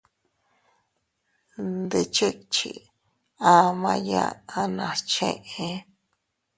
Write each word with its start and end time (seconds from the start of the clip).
Ndichichi 1.75 2.73
ama 3.55 3.91
iiyaa 3.99 4.65
nas 4.77 4.99
cheé. 5.11 5.69